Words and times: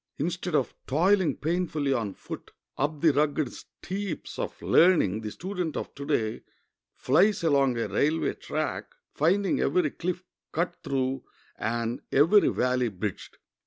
Instead 0.17 0.55
of 0.55 0.73
toiling 0.87 1.35
painfully 1.37 1.93
on 1.93 2.15
foot 2.15 2.49
up 2.75 3.01
the 3.01 3.13
rugged 3.13 3.53
steeps 3.53 4.39
of 4.39 4.59
learning 4.59 5.21
the 5.21 5.29
student 5.29 5.77
of 5.77 5.93
to 5.93 6.07
day 6.07 6.41
flies 6.95 7.43
along 7.43 7.77
a 7.77 7.87
railway 7.87 8.33
track, 8.33 8.95
finding 9.13 9.59
every 9.59 9.91
cliff 9.91 10.23
cut 10.51 10.73
through 10.83 11.23
and 11.59 12.01
every 12.11 12.47
valley 12.49 12.89
bridged. 12.89 13.37